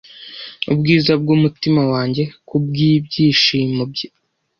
[0.71, 4.07] ubwiza bwumutima wanjye kubwibyishimo bye